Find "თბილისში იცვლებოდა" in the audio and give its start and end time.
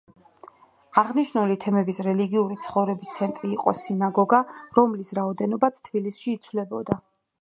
5.89-6.99